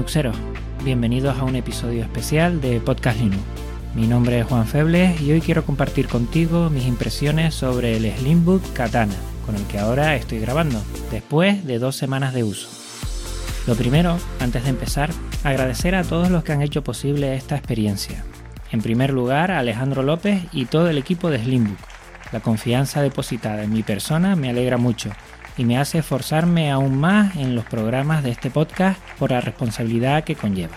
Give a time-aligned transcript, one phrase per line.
[0.00, 0.36] Linuxeros,
[0.82, 3.42] bienvenidos a un episodio especial de Podcast Linux.
[3.94, 8.62] Mi nombre es Juan Febles y hoy quiero compartir contigo mis impresiones sobre el Slimbook
[8.72, 9.12] Katana,
[9.44, 12.70] con el que ahora estoy grabando, después de dos semanas de uso.
[13.66, 15.10] Lo primero, antes de empezar,
[15.44, 18.24] agradecer a todos los que han hecho posible esta experiencia.
[18.72, 21.78] En primer lugar, a Alejandro López y todo el equipo de Slimbook.
[22.32, 25.10] La confianza depositada en mi persona me alegra mucho
[25.56, 30.24] y me hace esforzarme aún más en los programas de este podcast por la responsabilidad
[30.24, 30.76] que conlleva.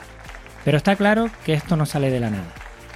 [0.65, 2.53] Pero está claro que esto no sale de la nada.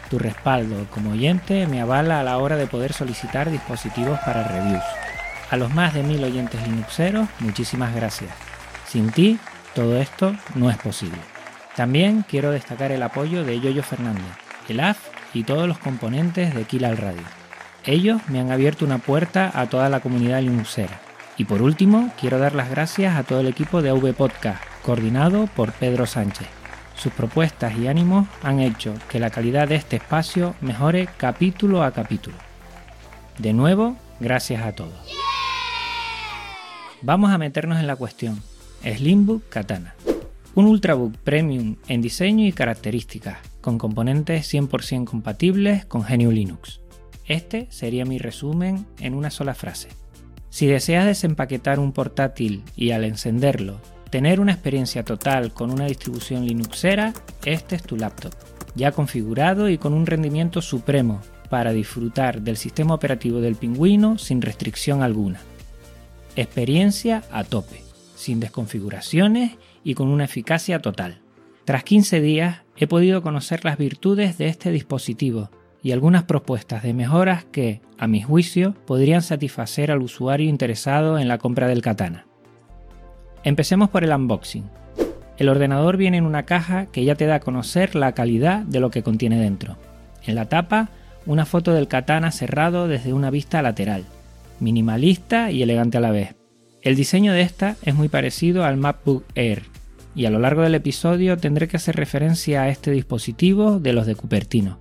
[0.10, 4.84] Tu respaldo como oyente me avala a la hora de poder solicitar dispositivos para reviews.
[5.50, 8.32] A los más de mil oyentes linuxeros, muchísimas gracias.
[8.88, 9.38] Sin ti,
[9.76, 11.18] todo esto no es posible.
[11.76, 14.26] También quiero destacar el apoyo de Yoyo Fernández,
[14.68, 14.98] el AF
[15.34, 17.22] y todos los componentes de Kill al Radio.
[17.86, 21.07] Ellos me han abierto una puerta a toda la comunidad linuxera.
[21.38, 25.46] Y por último, quiero dar las gracias a todo el equipo de AV Podcast, coordinado
[25.48, 26.48] por Pedro Sánchez.
[26.96, 31.92] Sus propuestas y ánimos han hecho que la calidad de este espacio mejore capítulo a
[31.92, 32.38] capítulo.
[33.38, 34.96] De nuevo, gracias a todos.
[37.04, 38.42] Vamos a meternos en la cuestión.
[38.82, 39.94] Slimbook Katana.
[40.56, 46.82] Un Ultrabook Premium en diseño y características, con componentes 100% compatibles con GNU Linux.
[47.26, 49.90] Este sería mi resumen en una sola frase.
[50.58, 53.80] Si deseas desempaquetar un portátil y al encenderlo
[54.10, 57.14] tener una experiencia total con una distribución Linuxera,
[57.46, 58.34] este es tu laptop,
[58.74, 64.42] ya configurado y con un rendimiento supremo para disfrutar del sistema operativo del pingüino sin
[64.42, 65.42] restricción alguna.
[66.36, 67.84] Experiencia a tope,
[68.16, 69.52] sin desconfiguraciones
[69.84, 71.20] y con una eficacia total.
[71.66, 75.52] Tras 15 días he podido conocer las virtudes de este dispositivo
[75.84, 81.28] y algunas propuestas de mejoras que, a mi juicio, podrían satisfacer al usuario interesado en
[81.28, 82.26] la compra del katana.
[83.44, 84.66] Empecemos por el unboxing.
[85.38, 88.80] El ordenador viene en una caja que ya te da a conocer la calidad de
[88.80, 89.78] lo que contiene dentro.
[90.26, 90.90] En la tapa,
[91.26, 94.06] una foto del katana cerrado desde una vista lateral,
[94.60, 96.36] minimalista y elegante a la vez.
[96.82, 99.64] El diseño de esta es muy parecido al MacBook Air,
[100.16, 104.08] y a lo largo del episodio tendré que hacer referencia a este dispositivo de los
[104.08, 104.80] de Cupertino.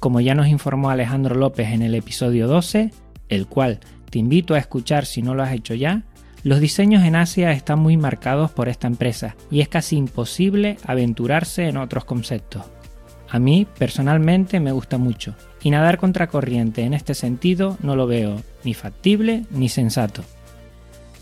[0.00, 2.90] Como ya nos informó Alejandro López en el episodio 12,
[3.28, 6.04] el cual te invito a escuchar si no lo has hecho ya,
[6.42, 11.68] los diseños en Asia están muy marcados por esta empresa y es casi imposible aventurarse
[11.68, 12.64] en otros conceptos.
[13.28, 18.40] A mí, personalmente, me gusta mucho, y nadar contracorriente en este sentido no lo veo
[18.64, 20.24] ni factible ni sensato.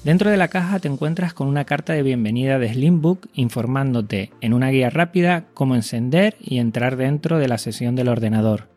[0.09, 4.55] Dentro de la caja te encuentras con una carta de bienvenida de Slimbook informándote en
[4.55, 8.71] una guía rápida cómo encender y entrar dentro de la sesión del ordenador,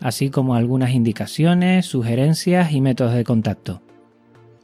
[0.00, 3.82] así como algunas indicaciones, sugerencias y métodos de contacto.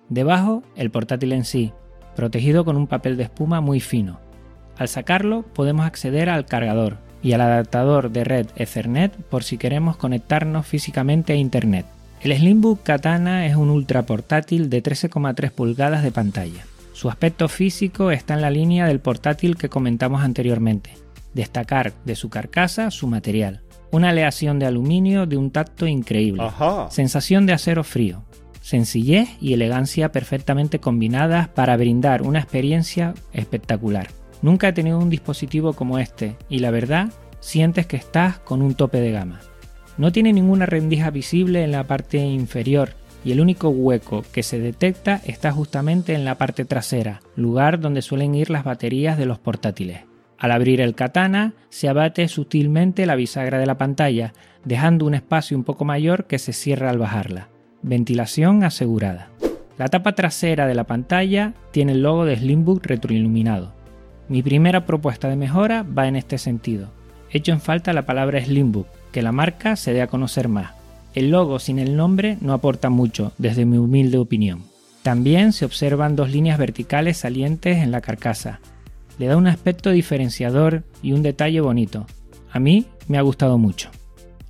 [0.09, 1.75] Debajo, el portátil en sí,
[2.17, 4.19] protegido con un papel de espuma muy fino.
[4.79, 9.99] Al sacarlo, podemos acceder al cargador y al adaptador de red Ethernet por si queremos
[9.99, 11.85] conectarnos físicamente a Internet.
[12.25, 16.65] El Slimbook Katana es un ultra portátil de 13,3 pulgadas de pantalla.
[16.95, 20.97] Su aspecto físico está en la línea del portátil que comentamos anteriormente.
[21.35, 23.61] Destacar de su carcasa su material.
[23.91, 26.43] Una aleación de aluminio de un tacto increíble.
[26.43, 26.89] Ajá.
[26.91, 28.25] Sensación de acero frío
[28.63, 34.09] sencillez y elegancia perfectamente combinadas para brindar una experiencia espectacular.
[34.41, 38.75] Nunca he tenido un dispositivo como este y la verdad sientes que estás con un
[38.75, 39.43] tope de gama.
[39.97, 42.91] No tiene ninguna rendija visible en la parte inferior
[43.25, 48.03] y el único hueco que se detecta está justamente en la parte trasera, lugar donde
[48.03, 50.01] suelen ir las baterías de los portátiles.
[50.39, 54.33] Al abrir el katana se abate sutilmente la bisagra de la pantalla,
[54.65, 57.49] dejando un espacio un poco mayor que se cierra al bajarla
[57.85, 59.29] ventilación asegurada.
[59.77, 63.75] La tapa trasera de la pantalla tiene el logo de Slimbook retroiluminado.
[64.29, 66.89] Mi primera propuesta de mejora va en este sentido.
[67.31, 70.73] Hecho en falta la palabra Slimbook, que la marca se dé a conocer más.
[71.15, 74.65] El logo sin el nombre no aporta mucho, desde mi humilde opinión.
[75.05, 78.59] También se observan dos líneas verticales salientes en la carcasa.
[79.21, 82.09] Le da un aspecto diferenciador y un detalle bonito.
[82.51, 83.89] A mí me ha gustado mucho.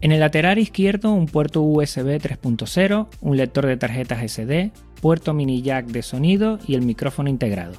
[0.01, 4.73] En el lateral izquierdo un puerto USB 3.0, un lector de tarjetas SD,
[5.03, 7.75] puerto mini jack de sonido y el micrófono integrado.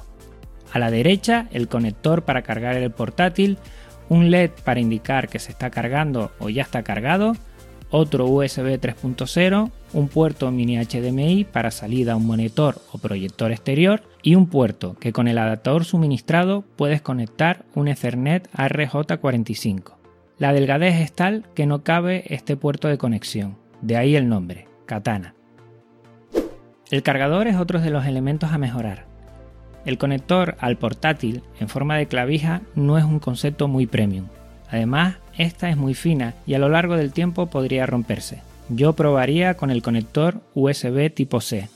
[0.72, 3.58] A la derecha el conector para cargar el portátil,
[4.08, 7.34] un LED para indicar que se está cargando o ya está cargado,
[7.90, 14.02] otro USB 3.0, un puerto mini HDMI para salida a un monitor o proyector exterior
[14.22, 19.94] y un puerto que con el adaptador suministrado puedes conectar un Ethernet RJ45.
[20.38, 24.66] La delgadez es tal que no cabe este puerto de conexión, de ahí el nombre,
[24.84, 25.34] Katana.
[26.90, 29.06] El cargador es otro de los elementos a mejorar.
[29.86, 34.26] El conector al portátil en forma de clavija no es un concepto muy premium.
[34.68, 38.42] Además, esta es muy fina y a lo largo del tiempo podría romperse.
[38.68, 41.68] Yo probaría con el conector USB tipo C.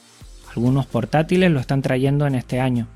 [0.57, 2.89] Algunos portátiles lo están trayendo en este año.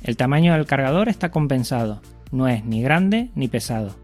[0.00, 2.00] El tamaño del cargador está compensado,
[2.30, 3.96] no es ni grande ni pesado.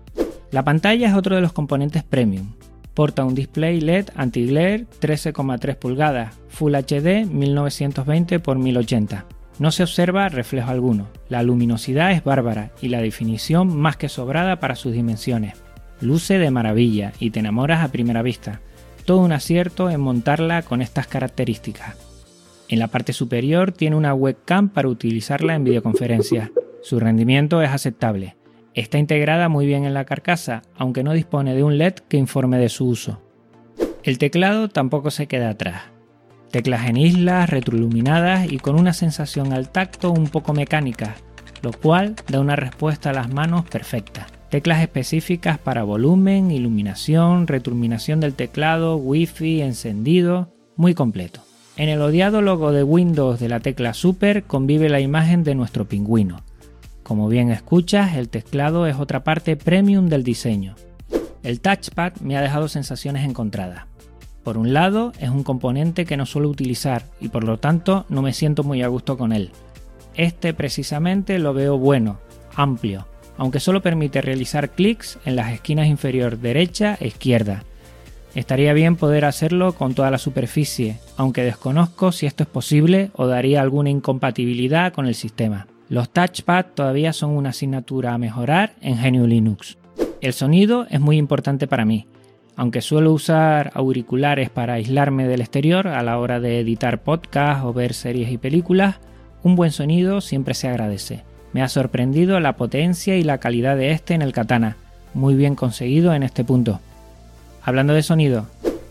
[0.51, 2.55] La pantalla es otro de los componentes premium.
[2.95, 9.38] Porta un display LED anti-glare 13,3 pulgadas, Full HD 1920 x 1080.
[9.59, 14.61] No se observa reflejo alguno, la luminosidad es bárbara y la definición más que sobrada
[14.61, 15.55] para sus dimensiones.
[16.01, 18.61] Luce de maravilla y te enamoras a primera vista.
[19.05, 21.97] Todo un acierto en montarla con estas características.
[22.69, 26.51] En la parte superior tiene una webcam para utilizarla en videoconferencias.
[26.83, 28.37] Su rendimiento es aceptable.
[28.75, 32.59] Está integrada muy bien en la carcasa, aunque no dispone de un LED que informe
[32.59, 33.21] de su uso.
[34.05, 35.98] El teclado tampoco se queda atrás.
[36.51, 41.17] Teclas en islas, retroiluminadas y con una sensación al tacto un poco mecánica,
[41.63, 44.27] lo cual da una respuesta a las manos perfecta.
[44.49, 51.43] Teclas específicas para volumen, iluminación, retroiluminación del teclado, wifi, encendido, muy completo.
[51.77, 55.87] En el odiado logo de Windows de la tecla Super convive la imagen de nuestro
[55.87, 56.43] pingüino.
[57.03, 60.77] Como bien escuchas, el teclado es otra parte premium del diseño.
[61.43, 63.88] El touchpad me ha dejado sensaciones encontradas.
[64.49, 68.23] Por un lado, es un componente que no suelo utilizar y por lo tanto no
[68.23, 69.51] me siento muy a gusto con él.
[70.15, 72.19] Este precisamente lo veo bueno,
[72.55, 73.07] amplio,
[73.37, 77.65] aunque solo permite realizar clics en las esquinas inferior derecha e izquierda.
[78.35, 83.27] Estaría bien poder hacerlo con toda la superficie, aunque desconozco si esto es posible o
[83.27, 85.67] daría alguna incompatibilidad con el sistema.
[85.91, 89.77] Los touchpad todavía son una asignatura a mejorar en GNU Linux.
[90.23, 92.07] El sonido es muy importante para mí,
[92.59, 97.73] aunque suelo usar auriculares para aislarme del exterior a la hora de editar podcasts o
[97.73, 98.97] ver series y películas,
[99.45, 101.23] un buen sonido siempre se agradece.
[101.53, 104.77] Me ha sorprendido la potencia y la calidad de este en el katana,
[105.15, 106.81] muy bien conseguido en este punto.
[107.63, 108.47] Hablando de sonido,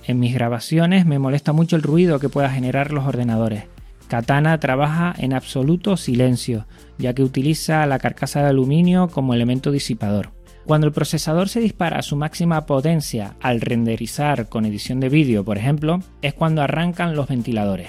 [0.06, 3.66] en mis grabaciones me molesta mucho el ruido que pueda generar los ordenadores.
[4.08, 6.66] Katana trabaja en absoluto silencio,
[6.98, 10.37] ya que utiliza la carcasa de aluminio como elemento disipador.
[10.68, 15.46] Cuando el procesador se dispara a su máxima potencia al renderizar con edición de vídeo,
[15.46, 17.88] por ejemplo, es cuando arrancan los ventiladores.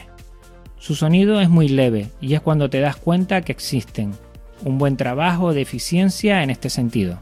[0.78, 4.12] Su sonido es muy leve y es cuando te das cuenta que existen.
[4.64, 7.18] Un buen trabajo de eficiencia en este sentido.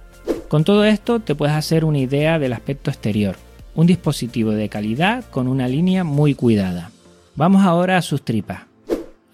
[0.49, 3.37] Con todo esto te puedes hacer una idea del aspecto exterior.
[3.75, 6.91] Un dispositivo de calidad con una línea muy cuidada.
[7.35, 8.65] Vamos ahora a sus tripas.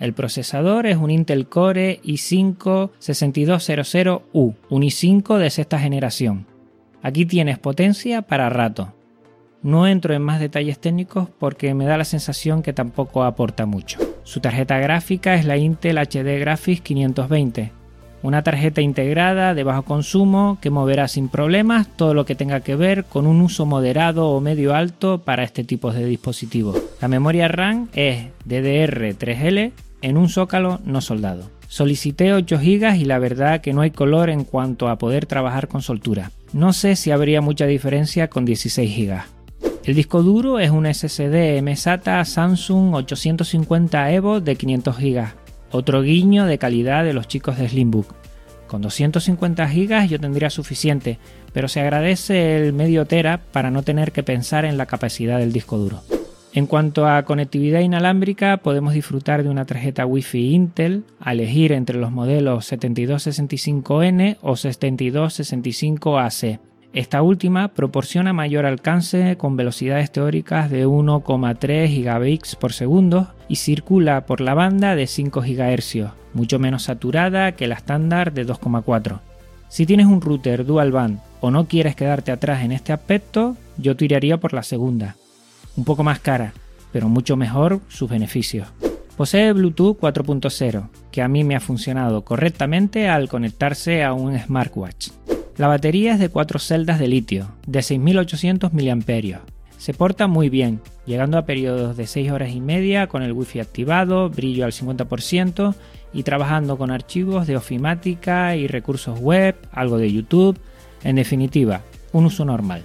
[0.03, 6.45] El procesador es un Intel Core i5-6200U, un i5 de sexta generación.
[7.03, 8.93] Aquí tienes potencia para rato.
[9.63, 14.01] No entro en más detalles técnicos porque me da la sensación que tampoco aporta mucho.
[14.25, 17.71] Su tarjeta gráfica es la Intel HD Graphics 520,
[18.25, 22.75] una tarjeta integrada de bajo consumo que moverá sin problemas todo lo que tenga que
[22.75, 26.83] ver con un uso moderado o medio alto para este tipo de dispositivos.
[27.01, 29.71] La memoria RAM es DDR3L
[30.03, 31.51] en un zócalo no soldado.
[31.69, 35.69] Solicité 8 GB y la verdad que no hay color en cuanto a poder trabajar
[35.69, 36.31] con soltura.
[36.53, 39.23] No sé si habría mucha diferencia con 16 GB.
[39.85, 45.27] El disco duro es un SSD MSATA Samsung 850 Evo de 500 GB.
[45.71, 48.15] Otro guiño de calidad de los chicos de Slimbook.
[48.67, 51.19] Con 250 GB yo tendría suficiente,
[51.53, 55.53] pero se agradece el medio tera para no tener que pensar en la capacidad del
[55.53, 56.03] disco duro.
[56.55, 61.97] En cuanto a conectividad inalámbrica, podemos disfrutar de una tarjeta Wi-Fi Intel, a elegir entre
[61.97, 66.59] los modelos 7265N o 7265AC.
[66.93, 74.27] Esta última proporciona mayor alcance con velocidades teóricas de 1,3 gigabits por segundo y circula
[74.27, 79.21] por la banda de 5 GHz, mucho menos saturada que la estándar de 2,4.
[79.69, 83.97] Si tienes un router dual band o no quieres quedarte atrás en este aspecto, yo
[83.97, 85.17] tiraría por la segunda
[85.77, 86.53] un poco más cara,
[86.93, 88.69] pero mucho mejor sus beneficios.
[89.17, 95.11] Posee Bluetooth 4.0, que a mí me ha funcionado correctamente al conectarse a un smartwatch.
[95.57, 99.41] La batería es de 4 celdas de litio, de 6800 mAh.
[99.77, 103.61] Se porta muy bien, llegando a periodos de 6 horas y media con el wifi
[103.61, 105.75] activado, brillo al 50%
[106.15, 110.59] y trabajando con archivos de ofimática y recursos web, algo de YouTube,
[111.05, 112.83] en definitiva, un uso normal.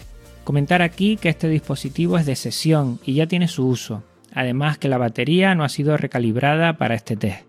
[0.47, 4.87] Comentar aquí que este dispositivo es de sesión y ya tiene su uso, además que
[4.87, 7.45] la batería no ha sido recalibrada para este test.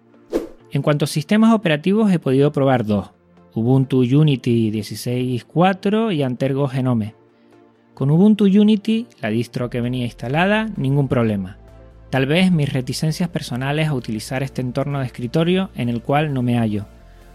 [0.73, 3.11] En cuanto a sistemas operativos he podido probar dos,
[3.55, 7.15] Ubuntu Unity 16.4 y Antergo Genome.
[7.95, 11.57] Con Ubuntu Unity, la distro que venía instalada, ningún problema.
[12.11, 16.43] Tal vez mis reticencias personales a utilizar este entorno de escritorio en el cual no
[16.43, 16.87] me hallo.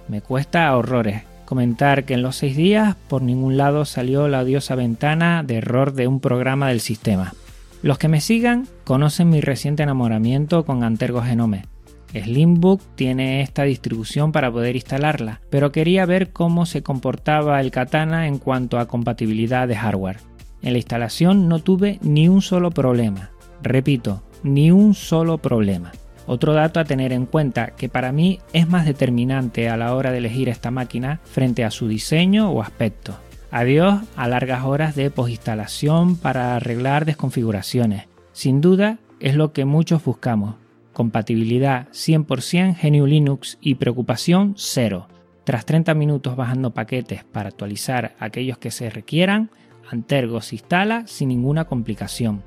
[0.09, 4.75] Me cuesta horrores, comentar que en los seis días por ningún lado salió la odiosa
[4.75, 7.33] ventana de error de un programa del sistema.
[7.81, 11.65] Los que me sigan conocen mi reciente enamoramiento con Antergo Genome.
[12.13, 18.27] Slimbook tiene esta distribución para poder instalarla, pero quería ver cómo se comportaba el Katana
[18.27, 20.19] en cuanto a compatibilidad de hardware.
[20.61, 23.31] En la instalación no tuve ni un solo problema.
[23.61, 25.91] Repito, ni un solo problema.
[26.25, 30.11] Otro dato a tener en cuenta que para mí es más determinante a la hora
[30.11, 33.15] de elegir esta máquina frente a su diseño o aspecto.
[33.51, 38.07] Adiós a largas horas de postinstalación para arreglar desconfiguraciones.
[38.31, 40.55] Sin duda es lo que muchos buscamos.
[40.91, 45.07] Compatibilidad 100% GNU Linux y preocupación cero.
[45.43, 49.49] Tras 30 minutos bajando paquetes para actualizar aquellos que se requieran,
[49.91, 52.43] Antergo se instala sin ninguna complicación.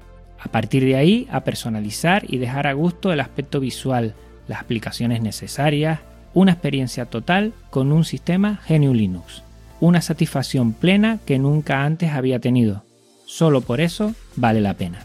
[0.47, 4.15] A partir de ahí, a personalizar y dejar a gusto el aspecto visual,
[4.47, 5.99] las aplicaciones necesarias,
[6.35, 9.43] una experiencia total con un sistema GNU Linux.
[9.81, 12.85] Una satisfacción plena que nunca antes había tenido.
[13.25, 15.01] Solo por eso vale la pena.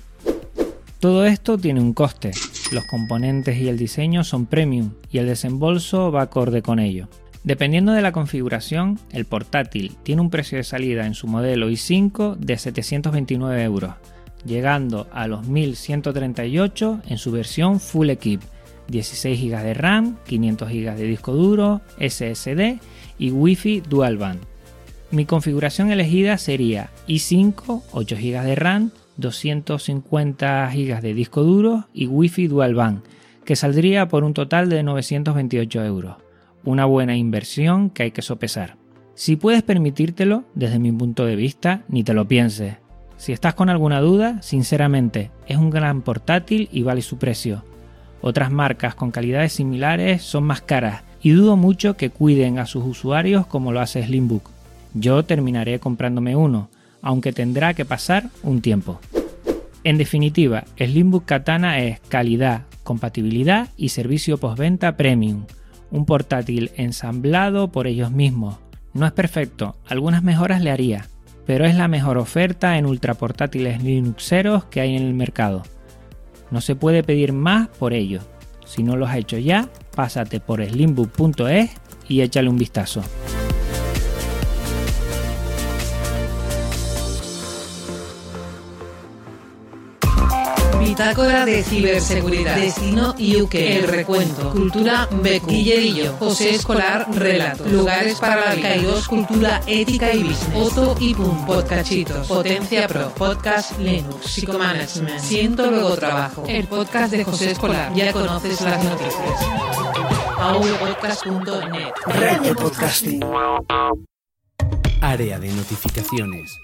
[0.99, 2.29] Todo esto tiene un coste.
[2.71, 7.07] Los componentes y el diseño son premium y el desembolso va acorde con ello.
[7.43, 12.35] Dependiendo de la configuración, el portátil tiene un precio de salida en su modelo i5
[12.35, 13.95] de 729 euros
[14.45, 18.41] llegando a los 1138 en su versión Full Equip,
[18.87, 22.79] 16 GB de RAM, 500 GB de disco duro, SSD
[23.17, 24.41] y Wi-Fi Dual Band.
[25.11, 32.07] Mi configuración elegida sería i5, 8 GB de RAM, 250 GB de disco duro y
[32.07, 33.01] Wi-Fi Dual Band,
[33.45, 36.15] que saldría por un total de 928 euros.
[36.63, 38.77] Una buena inversión que hay que sopesar.
[39.15, 42.77] Si puedes permitírtelo, desde mi punto de vista, ni te lo pienses.
[43.21, 47.63] Si estás con alguna duda, sinceramente, es un gran portátil y vale su precio.
[48.19, 52.83] Otras marcas con calidades similares son más caras y dudo mucho que cuiden a sus
[52.83, 54.49] usuarios como lo hace Slimbook.
[54.95, 56.71] Yo terminaré comprándome uno,
[57.03, 58.99] aunque tendrá que pasar un tiempo.
[59.83, 65.45] En definitiva, Slimbook Katana es calidad, compatibilidad y servicio postventa premium.
[65.91, 68.57] Un portátil ensamblado por ellos mismos.
[68.95, 71.05] No es perfecto, algunas mejoras le haría,
[71.45, 75.63] pero es la mejor oferta en ultraportátiles Linuxeros que hay en el mercado.
[76.49, 78.21] No se puede pedir más por ello.
[78.65, 81.71] Si no lo has hecho ya, pásate por slimbook.es
[82.07, 83.03] y échale un vistazo.
[91.01, 92.55] Bitácora de ciberseguridad.
[92.57, 93.55] Destino UK.
[93.55, 94.51] El recuento.
[94.51, 95.47] Cultura Becu.
[95.47, 96.15] Guillerillo.
[96.19, 97.07] José Escolar.
[97.11, 97.65] Relato.
[97.65, 98.75] Lugares para la vida.
[99.09, 100.55] Cultura ética y business.
[100.55, 101.43] Otto y Pum.
[101.47, 102.27] Podcachitos.
[102.27, 103.09] Potencia Pro.
[103.15, 104.27] Podcast Linux.
[104.27, 105.19] Psicomanagement.
[105.19, 106.43] Siento luego trabajo.
[106.47, 107.91] El podcast de José Escolar.
[107.95, 109.41] Ya conoces las noticias.
[110.37, 111.93] audiopodcast.net.
[112.05, 113.25] Red de podcasting.
[115.01, 116.55] Área de notificaciones.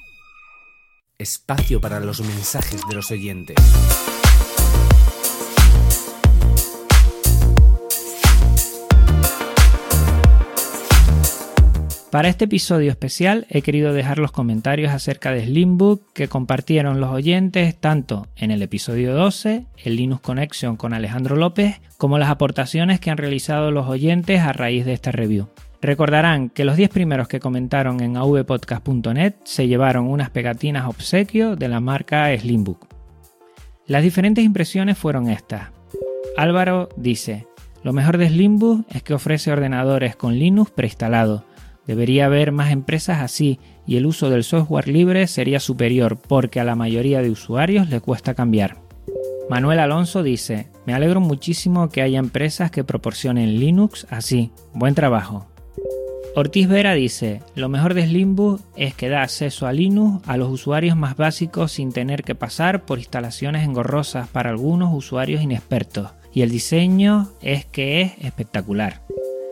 [1.18, 3.56] Espacio para los mensajes de los oyentes.
[12.18, 17.12] Para este episodio especial he querido dejar los comentarios acerca de Slimbook que compartieron los
[17.12, 23.00] oyentes tanto en el episodio 12, el Linux Connection con Alejandro López, como las aportaciones
[23.00, 25.50] que han realizado los oyentes a raíz de esta review.
[25.80, 31.68] Recordarán que los 10 primeros que comentaron en avpodcast.net se llevaron unas pegatinas obsequio de
[31.68, 32.88] la marca Slimbook.
[33.86, 35.70] Las diferentes impresiones fueron estas.
[36.36, 37.46] Álvaro dice,
[37.84, 41.46] lo mejor de Slimbook es que ofrece ordenadores con Linux preinstalado
[41.88, 46.66] Debería haber más empresas así y el uso del software libre sería superior porque a
[46.66, 48.78] la mayoría de usuarios le cuesta cambiar.
[49.50, 54.52] Manuel Alonso dice, me alegro muchísimo que haya empresas que proporcionen Linux así.
[54.74, 55.48] Buen trabajo.
[56.36, 60.52] Ortiz Vera dice, lo mejor de Slimbook es que da acceso a Linux a los
[60.52, 66.12] usuarios más básicos sin tener que pasar por instalaciones engorrosas para algunos usuarios inexpertos.
[66.34, 69.02] Y el diseño es que es espectacular.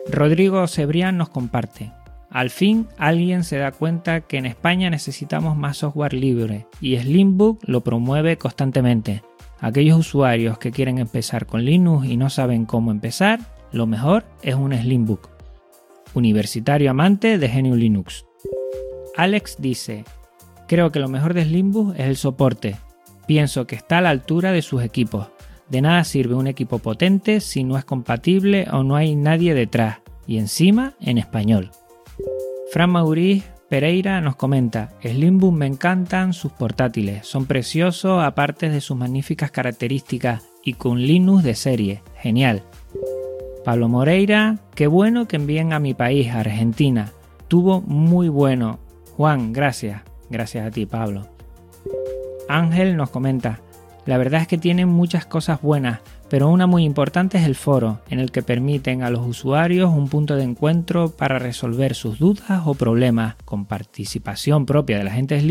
[0.08, 1.90] Rodrigo Cebrián nos comparte,
[2.30, 7.60] Al fin alguien se da cuenta que en España necesitamos más software libre y Slimbook
[7.66, 9.22] lo promueve constantemente.
[9.60, 13.40] Aquellos usuarios que quieren empezar con Linux y no saben cómo empezar,
[13.72, 15.30] lo mejor es un Slimbook.
[16.14, 18.26] Universitario amante de GNU Linux.
[19.16, 20.04] Alex dice,
[20.68, 22.76] creo que lo mejor de Slimbook es el soporte.
[23.26, 25.28] Pienso que está a la altura de sus equipos.
[25.68, 29.98] De nada sirve un equipo potente si no es compatible o no hay nadie detrás.
[30.26, 31.70] Y encima en español.
[32.72, 38.96] Fran Mauriz Pereira nos comenta, Slimbook me encantan sus portátiles, son preciosos aparte de sus
[38.96, 42.62] magníficas características y con Linux de serie, genial.
[43.64, 47.12] Pablo Moreira, qué bueno que envíen a mi país, Argentina,
[47.48, 48.78] tuvo muy bueno.
[49.16, 51.28] Juan, gracias, gracias a ti Pablo.
[52.48, 53.60] Ángel nos comenta,
[54.06, 58.00] la verdad es que tienen muchas cosas buenas, pero una muy importante es el foro,
[58.10, 62.62] en el que permiten a los usuarios un punto de encuentro para resolver sus dudas
[62.64, 65.46] o problemas, con participación propia de la gente de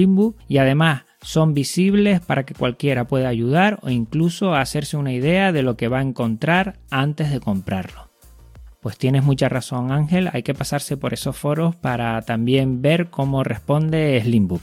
[0.47, 5.63] y además son visibles para que cualquiera pueda ayudar o incluso hacerse una idea de
[5.63, 8.09] lo que va a encontrar antes de comprarlo.
[8.81, 13.43] Pues tienes mucha razón Ángel, hay que pasarse por esos foros para también ver cómo
[13.43, 14.61] responde Slimbook.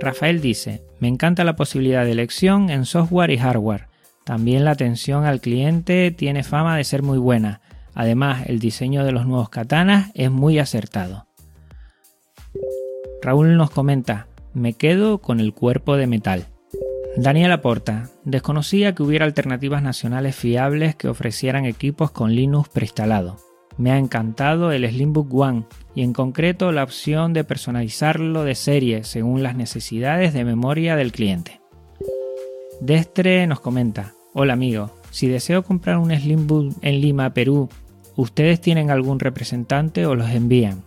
[0.00, 3.93] Rafael dice, me encanta la posibilidad de elección en software y hardware
[4.24, 7.60] también la atención al cliente tiene fama de ser muy buena.
[7.94, 11.26] Además, el diseño de los nuevos katanas es muy acertado.
[13.22, 16.46] Raúl nos comenta, me quedo con el cuerpo de metal.
[17.16, 23.36] Daniel aporta, desconocía que hubiera alternativas nacionales fiables que ofrecieran equipos con Linux preinstalado.
[23.76, 25.64] Me ha encantado el Slimbook One
[25.94, 31.12] y en concreto la opción de personalizarlo de serie según las necesidades de memoria del
[31.12, 31.60] cliente.
[32.84, 37.70] Destre nos comenta, hola amigo, si deseo comprar un Slimbook en Lima, Perú,
[38.14, 40.82] ¿ustedes tienen algún representante o los envían?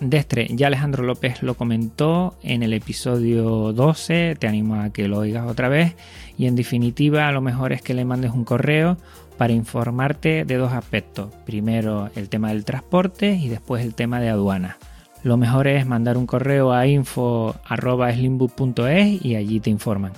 [0.00, 5.18] Destre, ya Alejandro López lo comentó en el episodio 12, te animo a que lo
[5.18, 5.96] oigas otra vez
[6.38, 8.96] y en definitiva lo mejor es que le mandes un correo
[9.36, 11.34] para informarte de dos aspectos.
[11.44, 14.78] Primero el tema del transporte y después el tema de aduana.
[15.22, 20.12] Lo mejor es mandar un correo a info.slimbook.es y allí te informan.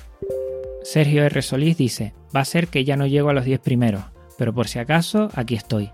[0.83, 1.43] Sergio R.
[1.43, 4.05] Solís dice, va a ser que ya no llego a los 10 primeros,
[4.39, 5.91] pero por si acaso, aquí estoy.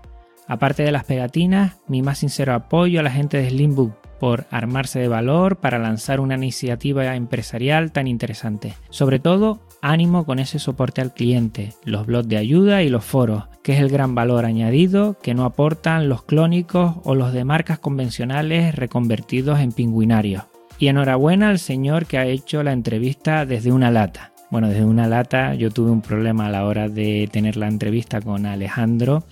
[0.47, 4.99] Aparte de las pegatinas, mi más sincero apoyo a la gente de Slimbook por armarse
[4.99, 8.73] de valor para lanzar una iniciativa empresarial tan interesante.
[8.89, 13.43] Sobre todo, ánimo con ese soporte al cliente, los blogs de ayuda y los foros,
[13.61, 17.79] que es el gran valor añadido que no aportan los clónicos o los de marcas
[17.79, 20.43] convencionales reconvertidos en pingüinarios.
[20.79, 24.31] Y enhorabuena al señor que ha hecho la entrevista desde una lata.
[24.49, 28.21] Bueno, desde una lata yo tuve un problema a la hora de tener la entrevista
[28.21, 29.23] con Alejandro.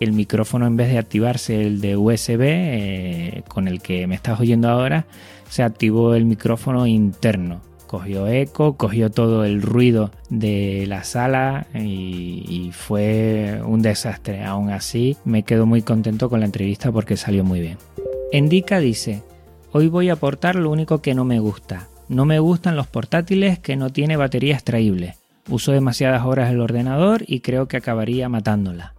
[0.00, 4.40] El micrófono en vez de activarse el de USB eh, con el que me estás
[4.40, 5.06] oyendo ahora,
[5.48, 7.60] se activó el micrófono interno.
[7.86, 14.42] Cogió eco, cogió todo el ruido de la sala y, y fue un desastre.
[14.44, 17.78] Aún así, me quedo muy contento con la entrevista porque salió muy bien.
[18.32, 19.22] Endica dice,
[19.72, 23.58] hoy voy a aportar lo único que no me gusta, no me gustan los portátiles
[23.58, 25.16] que no tiene batería extraíble.
[25.48, 28.94] Uso demasiadas horas el ordenador y creo que acabaría matándola.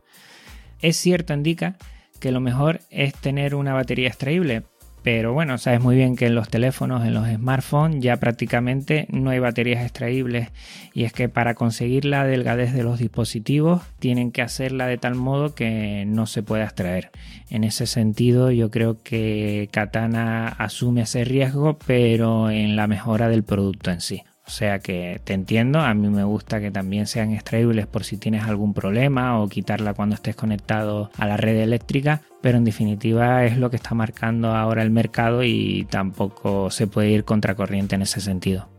[0.81, 1.77] Es cierto, indica
[2.19, 4.63] que lo mejor es tener una batería extraíble,
[5.07, 9.29] pero bueno, sabes muy bien que en los teléfonos, en los smartphones, ya prácticamente no
[9.29, 10.49] hay baterías extraíbles.
[10.93, 15.15] Y es que para conseguir la delgadez de los dispositivos, tienen que hacerla de tal
[15.15, 17.11] modo que no se pueda extraer.
[17.49, 23.45] En ese sentido, yo creo que Katana asume ese riesgo, pero en la mejora del
[23.45, 24.23] producto en sí.
[24.47, 28.15] O sea que te entiendo, a mí me gusta que también sean extraíbles por si
[28.15, 33.43] tienes algún problema o quitarla cuando estés conectado a la red eléctrica, pero en definitiva
[33.43, 38.03] es lo que está marcando ahora el mercado y tampoco se puede ir contracorriente en
[38.03, 38.69] ese sentido.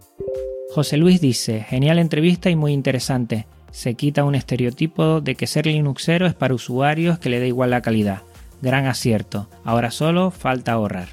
[0.71, 3.47] José Luis dice, genial entrevista y muy interesante.
[3.71, 7.71] Se quita un estereotipo de que ser Linuxero es para usuarios que le da igual
[7.71, 8.23] la calidad.
[8.63, 9.51] Gran acierto.
[9.65, 11.09] Ahora solo falta ahorrar.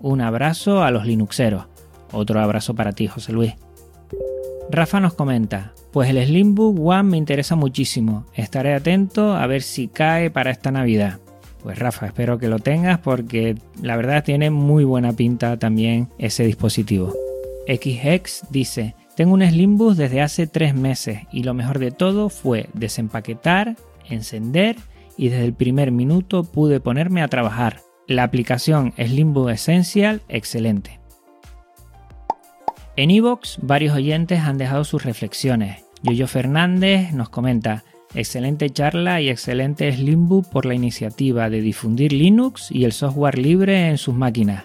[0.00, 1.66] Un abrazo a los Linuxeros.
[2.10, 3.54] Otro abrazo para ti, José Luis.
[4.72, 9.88] Rafa nos comenta, pues el Slimbook One me interesa muchísimo, estaré atento a ver si
[9.88, 11.18] cae para esta Navidad.
[11.60, 16.44] Pues Rafa, espero que lo tengas porque la verdad tiene muy buena pinta también ese
[16.44, 17.12] dispositivo.
[17.66, 22.68] XX dice, tengo un Slimbook desde hace tres meses y lo mejor de todo fue
[22.72, 23.76] desempaquetar,
[24.08, 24.76] encender
[25.16, 27.80] y desde el primer minuto pude ponerme a trabajar.
[28.06, 30.99] La aplicación Slimbook Essential, excelente.
[32.96, 35.84] En iVoox, varios oyentes han dejado sus reflexiones.
[36.02, 42.70] Yoyo Fernández nos comenta: Excelente charla y excelente Slimbook por la iniciativa de difundir Linux
[42.70, 44.64] y el software libre en sus máquinas.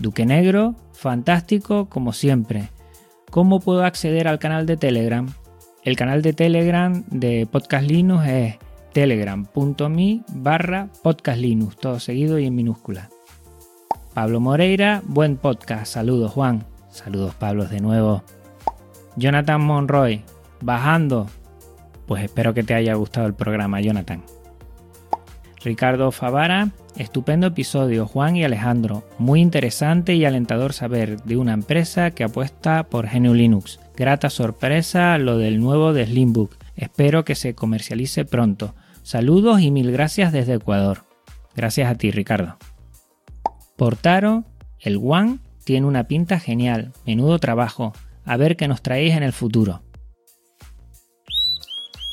[0.00, 2.70] Duque Negro, fantástico como siempre.
[3.30, 5.32] ¿Cómo puedo acceder al canal de Telegram?
[5.84, 8.56] El canal de Telegram de Podcast Linux es
[8.92, 13.10] telegram.me barra podcastlinux, todo seguido y en minúscula.
[14.14, 15.92] Pablo Moreira, buen podcast.
[15.92, 16.64] Saludos Juan.
[16.88, 18.22] Saludos Pablo de nuevo.
[19.16, 20.22] Jonathan Monroy,
[20.60, 21.26] bajando.
[22.06, 24.22] Pues espero que te haya gustado el programa, Jonathan.
[25.64, 29.02] Ricardo Favara, estupendo episodio, Juan y Alejandro.
[29.18, 33.80] Muy interesante y alentador saber de una empresa que apuesta por GNU Linux.
[33.96, 36.54] Grata sorpresa lo del nuevo de Slimbook.
[36.76, 38.76] Espero que se comercialice pronto.
[39.02, 40.98] Saludos y mil gracias desde Ecuador.
[41.56, 42.56] Gracias a ti, Ricardo.
[43.76, 44.44] Portaro,
[44.80, 46.92] el One, tiene una pinta genial.
[47.06, 47.92] Menudo trabajo.
[48.24, 49.82] A ver qué nos traéis en el futuro.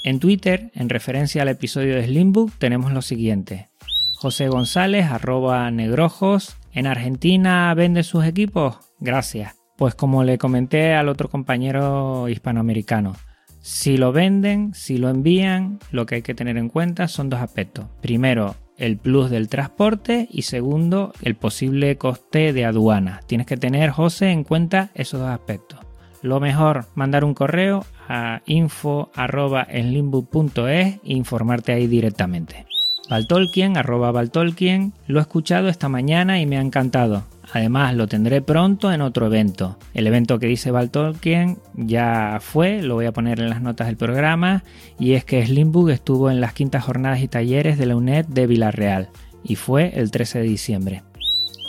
[0.03, 3.69] En Twitter, en referencia al episodio de Slimbook, tenemos lo siguiente.
[4.15, 6.57] José González, arroba negrojos.
[6.71, 8.77] ¿En Argentina vende sus equipos?
[8.99, 9.55] Gracias.
[9.77, 13.15] Pues como le comenté al otro compañero hispanoamericano,
[13.61, 17.41] si lo venden, si lo envían, lo que hay que tener en cuenta son dos
[17.41, 17.85] aspectos.
[18.01, 23.21] Primero, el plus del transporte y segundo, el posible coste de aduana.
[23.27, 25.79] Tienes que tener, José, en cuenta esos dos aspectos.
[26.23, 32.65] Lo mejor, mandar un correo a info.slimbook.es e informarte ahí directamente.
[33.09, 37.23] Valtolkien, arroba Valtolkien, lo he escuchado esta mañana y me ha encantado.
[37.53, 39.77] Además, lo tendré pronto en otro evento.
[39.93, 43.97] El evento que dice Valtolkien ya fue, lo voy a poner en las notas del
[43.97, 44.63] programa,
[44.97, 48.47] y es que Slimbook estuvo en las quintas jornadas y talleres de la UNED de
[48.47, 49.09] Villarreal,
[49.43, 51.03] y fue el 13 de diciembre.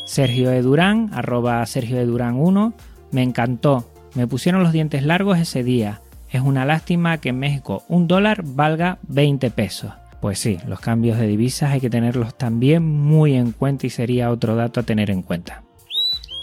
[0.07, 2.75] Sergio Edurán, arroba Sergio Edurán 1,
[3.11, 3.89] me encantó.
[4.15, 6.01] Me pusieron los dientes largos ese día.
[6.31, 9.93] Es una lástima que en México un dólar valga 20 pesos.
[10.21, 14.31] Pues sí, los cambios de divisas hay que tenerlos también muy en cuenta y sería
[14.31, 15.65] otro dato a tener en cuenta.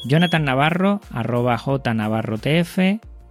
[0.05, 2.79] Jonathan Navarro, arroba jnavarrotf,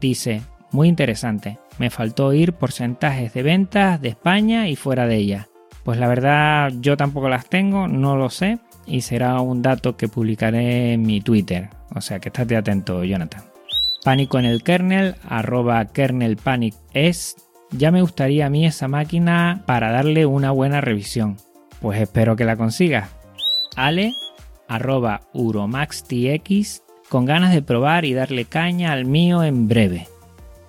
[0.01, 5.49] dice, muy interesante, me faltó oír porcentajes de ventas de España y fuera de ella.
[5.83, 10.09] Pues la verdad yo tampoco las tengo, no lo sé, y será un dato que
[10.09, 13.45] publicaré en mi Twitter, o sea que estate atento Jonathan.
[14.05, 17.37] Pánico en el kernel, arroba kernelpanic es,
[17.71, 21.37] ya me gustaría a mí esa máquina para darle una buena revisión.
[21.81, 23.09] Pues espero que la consiga.
[23.77, 24.13] Ale
[24.69, 30.09] arroba uromaxtx con ganas de probar y darle caña al mío en breve.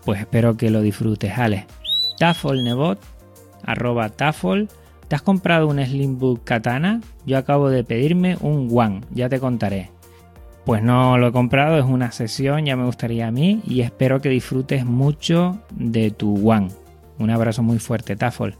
[0.05, 1.67] Pues espero que lo disfrutes, Ale.
[2.17, 2.99] Tafolnebot,
[3.63, 4.69] arroba Tafol,
[5.07, 7.01] ¿te has comprado un Slimbook Katana?
[7.25, 9.91] Yo acabo de pedirme un One, ya te contaré.
[10.65, 14.21] Pues no lo he comprado, es una sesión, ya me gustaría a mí y espero
[14.21, 16.69] que disfrutes mucho de tu One.
[17.17, 18.55] Un abrazo muy fuerte, Tafol.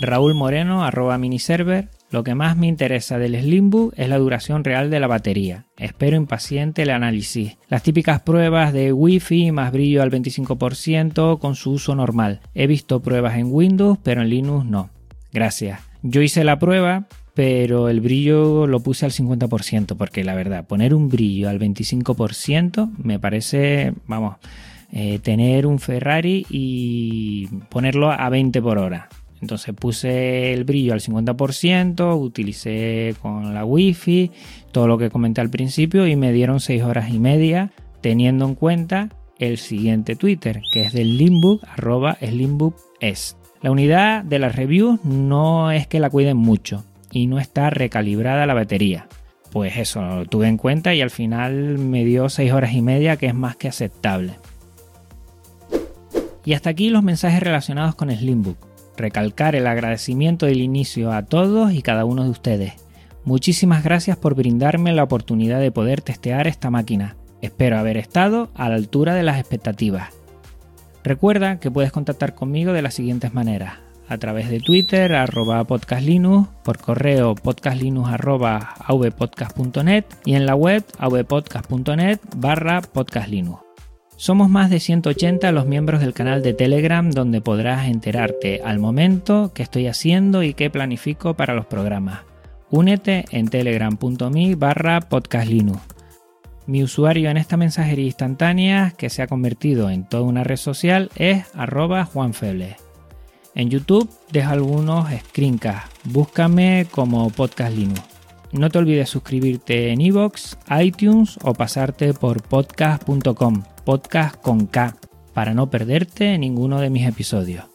[0.00, 4.88] Raúl Moreno, arroba miniserver, lo que más me interesa del Slimbook es la duración real
[4.88, 5.64] de la batería.
[5.76, 7.56] Espero impaciente el análisis.
[7.68, 12.40] Las típicas pruebas de Wi-Fi más brillo al 25% con su uso normal.
[12.54, 14.90] He visto pruebas en Windows, pero en Linux no.
[15.32, 15.80] Gracias.
[16.02, 20.94] Yo hice la prueba, pero el brillo lo puse al 50%, porque la verdad, poner
[20.94, 24.36] un brillo al 25% me parece, vamos,
[24.92, 29.08] eh, tener un Ferrari y ponerlo a 20 por hora.
[29.44, 34.30] Entonces puse el brillo al 50%, utilicé con la wifi,
[34.72, 38.54] todo lo que comenté al principio y me dieron 6 horas y media teniendo en
[38.54, 43.36] cuenta el siguiente Twitter, que es del Limbook, arroba Slimbook es.
[43.60, 48.46] La unidad de las reviews no es que la cuiden mucho y no está recalibrada
[48.46, 49.08] la batería.
[49.52, 53.18] Pues eso, lo tuve en cuenta y al final me dio 6 horas y media,
[53.18, 54.36] que es más que aceptable.
[56.46, 61.72] Y hasta aquí los mensajes relacionados con Slimbook recalcar el agradecimiento del inicio a todos
[61.72, 62.74] y cada uno de ustedes.
[63.24, 67.16] Muchísimas gracias por brindarme la oportunidad de poder testear esta máquina.
[67.40, 70.10] Espero haber estado a la altura de las expectativas.
[71.02, 73.74] Recuerda que puedes contactar conmigo de las siguientes maneras.
[74.08, 80.84] A través de Twitter, arroba podcastlinux, por correo podcastlinux arroba avpodcast.net y en la web
[80.98, 83.63] avpodcast.net barra podcastlinux.
[84.16, 89.52] Somos más de 180 los miembros del canal de Telegram donde podrás enterarte al momento
[89.54, 92.20] qué estoy haciendo y qué planifico para los programas.
[92.70, 95.80] Únete en telegram.me barra podcastlinux.
[96.66, 101.10] Mi usuario en esta mensajería instantánea, que se ha convertido en toda una red social,
[101.16, 102.76] es arroba juanfeble.
[103.54, 105.90] En YouTube dejo algunos screencasts.
[106.04, 108.02] Búscame como Podcast Linux.
[108.52, 114.96] No te olvides suscribirte en iVoox, iTunes o pasarte por podcast.com podcast con K,
[115.34, 117.66] para no perderte ninguno de mis episodios.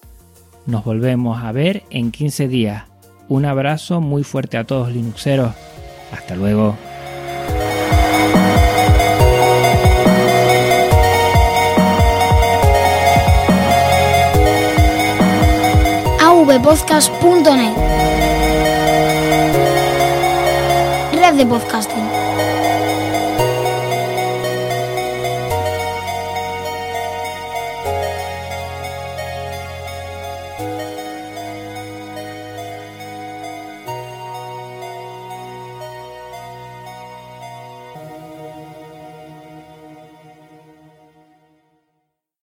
[0.66, 2.86] Nos volvemos a ver en 15 días.
[3.28, 5.54] Un abrazo muy fuerte a todos Linuxeros.
[6.12, 6.76] Hasta luego.
[21.14, 21.99] Red de podcasting.